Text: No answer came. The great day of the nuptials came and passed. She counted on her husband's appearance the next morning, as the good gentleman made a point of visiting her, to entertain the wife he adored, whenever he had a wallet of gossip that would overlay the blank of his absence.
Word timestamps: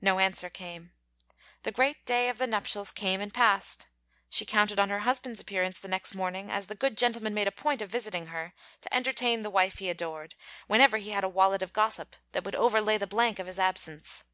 No 0.00 0.18
answer 0.18 0.50
came. 0.50 0.90
The 1.62 1.70
great 1.70 2.04
day 2.04 2.28
of 2.28 2.38
the 2.38 2.48
nuptials 2.48 2.90
came 2.90 3.20
and 3.20 3.32
passed. 3.32 3.86
She 4.28 4.44
counted 4.44 4.80
on 4.80 4.88
her 4.90 4.98
husband's 5.06 5.40
appearance 5.40 5.78
the 5.78 5.86
next 5.86 6.12
morning, 6.12 6.50
as 6.50 6.66
the 6.66 6.74
good 6.74 6.96
gentleman 6.96 7.34
made 7.34 7.46
a 7.46 7.52
point 7.52 7.80
of 7.80 7.88
visiting 7.88 8.26
her, 8.34 8.52
to 8.80 8.92
entertain 8.92 9.42
the 9.42 9.48
wife 9.48 9.78
he 9.78 9.88
adored, 9.88 10.34
whenever 10.66 10.96
he 10.96 11.10
had 11.10 11.22
a 11.22 11.28
wallet 11.28 11.62
of 11.62 11.72
gossip 11.72 12.16
that 12.32 12.42
would 12.42 12.56
overlay 12.56 12.98
the 12.98 13.06
blank 13.06 13.38
of 13.38 13.46
his 13.46 13.60
absence. 13.60 14.24